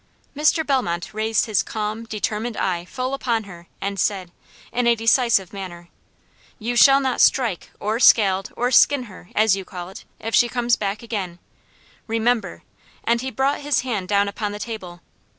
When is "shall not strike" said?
6.75-7.69